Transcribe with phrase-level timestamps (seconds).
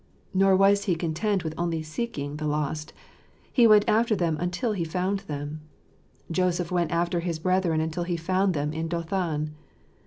[0.33, 2.91] Nor was He content with only seeking the lost;
[3.53, 5.61] He went after them until He found them.
[6.31, 9.53] "Joseph went after his brethren until he found them in Dothan."